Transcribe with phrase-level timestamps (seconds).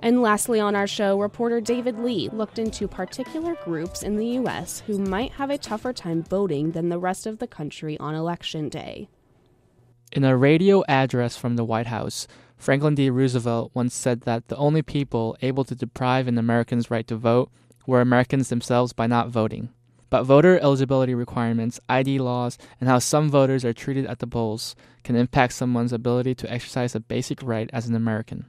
[0.00, 4.82] And lastly, on our show, reporter David Lee looked into particular groups in the U.S.
[4.86, 8.68] who might have a tougher time voting than the rest of the country on Election
[8.68, 9.08] Day.
[10.12, 12.26] In a radio address from the White House,
[12.56, 13.10] Franklin D.
[13.10, 17.50] Roosevelt once said that the only people able to deprive an American's right to vote
[17.86, 19.68] were Americans themselves by not voting.
[20.10, 24.74] But voter eligibility requirements, ID laws, and how some voters are treated at the polls
[25.04, 28.46] can impact someone's ability to exercise a basic right as an American.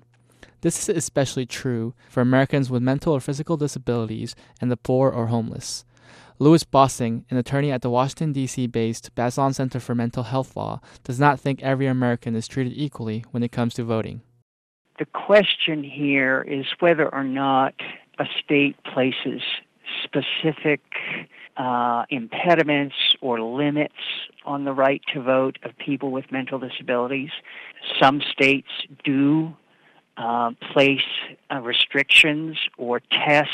[0.61, 5.27] This is especially true for Americans with mental or physical disabilities and the poor or
[5.27, 5.85] homeless.
[6.37, 8.67] Lewis Bossing, an attorney at the Washington, D.C.
[8.67, 13.25] based Bazelon Center for Mental Health Law, does not think every American is treated equally
[13.31, 14.21] when it comes to voting.
[14.99, 17.73] The question here is whether or not
[18.19, 19.41] a state places
[20.09, 20.81] specific
[21.57, 23.93] uh, impediments or limits
[24.45, 27.29] on the right to vote of people with mental disabilities.
[28.01, 28.69] Some states
[29.03, 29.53] do
[30.17, 31.01] uh, place
[31.51, 33.51] uh, restrictions or tests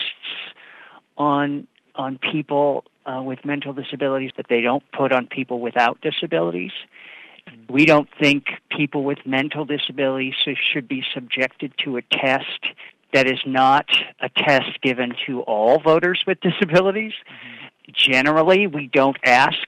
[1.18, 6.72] on on people uh, with mental disabilities that they don't put on people without disabilities.
[7.70, 8.46] We don't think
[8.76, 10.34] people with mental disabilities
[10.74, 12.66] should be subjected to a test
[13.14, 13.86] that is not
[14.20, 17.14] a test given to all voters with disabilities.
[17.14, 17.92] Mm-hmm.
[17.94, 19.68] Generally, we don't ask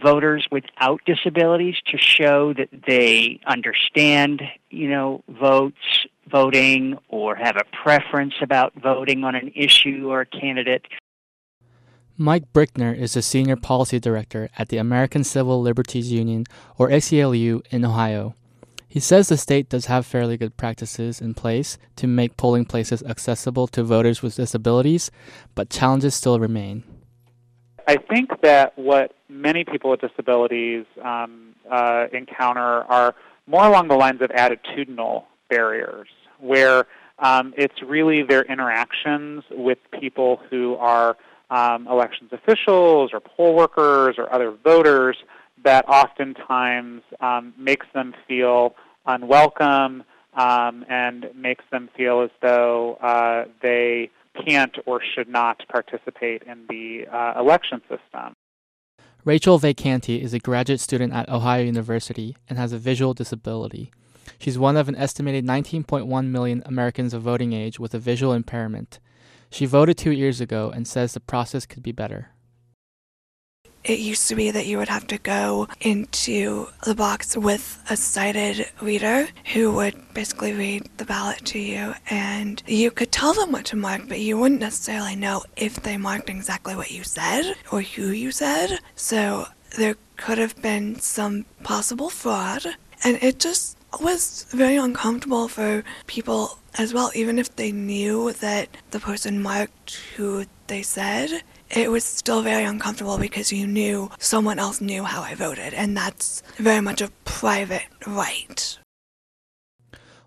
[0.00, 7.64] voters without disabilities to show that they understand, you know, votes voting or have a
[7.82, 10.86] preference about voting on an issue or a candidate.
[12.16, 16.44] Mike Brickner is the senior policy director at the American Civil Liberties Union,
[16.76, 18.34] or ACLU, in Ohio.
[18.88, 23.02] He says the state does have fairly good practices in place to make polling places
[23.02, 25.10] accessible to voters with disabilities,
[25.54, 26.84] but challenges still remain.
[27.86, 33.14] I think that what many people with disabilities um, uh, encounter are
[33.46, 36.08] more along the lines of attitudinal barriers
[36.40, 36.86] where
[37.18, 41.16] um, it's really their interactions with people who are
[41.50, 45.16] um, elections officials or poll workers or other voters
[45.64, 48.74] that oftentimes um, makes them feel
[49.06, 50.04] unwelcome
[50.34, 54.10] um, and makes them feel as though uh, they
[54.46, 58.34] can't or should not participate in the uh, election system.
[59.24, 63.90] Rachel Vacanti is a graduate student at Ohio University and has a visual disability.
[64.38, 69.00] She's one of an estimated 19.1 million Americans of voting age with a visual impairment.
[69.50, 72.30] She voted two years ago and says the process could be better.
[73.88, 77.96] It used to be that you would have to go into the box with a
[77.96, 83.50] sighted reader who would basically read the ballot to you, and you could tell them
[83.50, 87.54] what to mark, but you wouldn't necessarily know if they marked exactly what you said
[87.72, 88.78] or who you said.
[88.94, 89.46] So
[89.78, 92.66] there could have been some possible fraud,
[93.02, 98.68] and it just was very uncomfortable for people as well, even if they knew that
[98.90, 101.42] the person marked who they said.
[101.70, 105.96] It was still very uncomfortable because you knew someone else knew how I voted, and
[105.96, 108.78] that's very much a private right.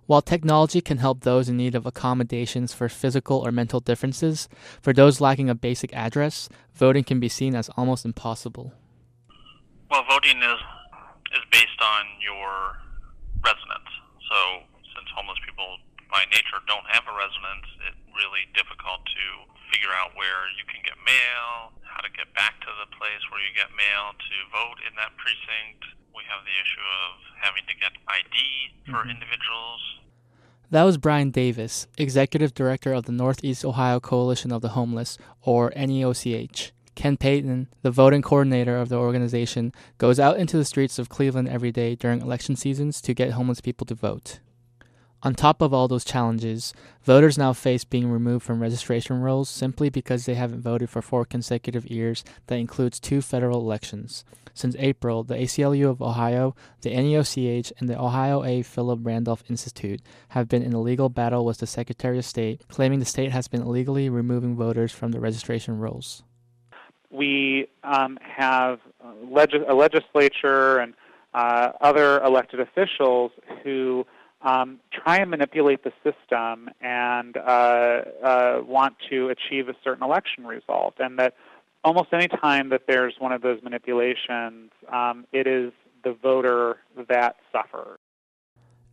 [0.06, 4.50] While technology can help those in need of accommodations for physical or mental differences,
[4.82, 8.74] for those lacking a basic address, voting can be seen as almost impossible.
[9.90, 10.60] Well, voting is
[11.32, 12.76] is based on your
[13.40, 13.88] residence.
[14.30, 15.80] So since homeless people
[16.12, 19.24] by nature don't have a residence, it's really difficult to
[19.72, 23.40] figure out where you can get mail, how to get back to the place where
[23.40, 25.88] you get mail to vote in that precinct.
[26.12, 28.36] We have the issue of having to get ID
[28.92, 29.16] for mm-hmm.
[29.16, 29.82] individuals.
[30.72, 35.72] That was Brian Davis, Executive Director of the Northeast Ohio Coalition of the Homeless, or
[35.72, 36.72] NEOCH.
[36.96, 41.50] Ken Payton, the voting coordinator of the organization, goes out into the streets of Cleveland
[41.50, 44.40] every day during election seasons to get homeless people to vote.
[45.24, 46.74] On top of all those challenges,
[47.04, 51.26] voters now face being removed from registration rolls simply because they haven't voted for four
[51.26, 54.26] consecutive years that includes two federal elections.
[54.54, 58.64] Since April, the ACLU of Ohio, the NEOCH, and the Ohio A.
[58.64, 63.00] Philip Randolph Institute have been in a legal battle with the Secretary of State, claiming
[63.00, 66.24] the state has been illegally removing voters from the registration rolls
[67.12, 68.80] we um, have
[69.30, 70.94] leg- a legislature and
[71.34, 73.32] uh, other elected officials
[73.64, 74.06] who
[74.44, 80.46] um, try and manipulate the system and uh, uh, want to achieve a certain election
[80.46, 80.96] result.
[81.00, 81.36] And that
[81.84, 85.72] almost any time that there's one of those manipulations, um, it is
[86.04, 86.78] the voter
[87.10, 88.00] that suffers.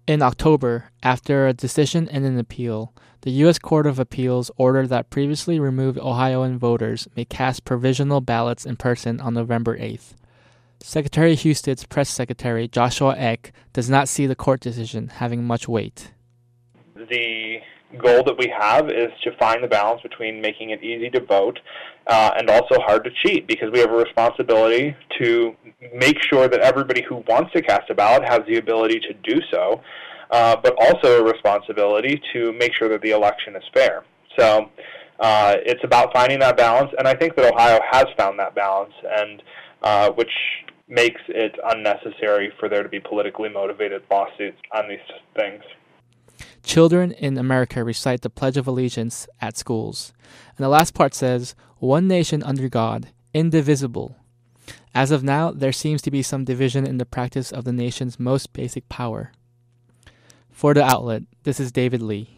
[0.06, 3.58] In October, after a decision and an appeal, the U.S.
[3.58, 9.20] Court of Appeals ordered that previously removed Ohioan voters may cast provisional ballots in person
[9.20, 10.14] on November 8th.
[10.80, 16.12] Secretary Husted's press secretary, Joshua Eck, does not see the court decision having much weight.
[16.94, 17.58] The
[17.96, 21.58] goal that we have is to find the balance between making it easy to vote
[22.06, 25.56] uh, and also hard to cheat because we have a responsibility to
[25.94, 29.40] make sure that everybody who wants to cast a ballot has the ability to do
[29.50, 29.81] so,
[30.31, 34.04] uh, but also a responsibility to make sure that the election is fair.
[34.38, 34.70] So
[35.20, 38.92] uh, it's about finding that balance, and I think that Ohio has found that balance,
[39.04, 39.42] and
[39.82, 40.31] uh, which
[40.88, 44.99] makes it unnecessary for there to be politically motivated lawsuits on these
[45.37, 45.62] things.
[46.62, 50.12] Children in America recite the Pledge of Allegiance at schools.
[50.56, 54.17] And the last part says, One nation under God, indivisible.
[54.94, 58.19] As of now, there seems to be some division in the practice of the nation's
[58.19, 59.32] most basic power.
[60.50, 62.38] For the outlet, this is David Lee.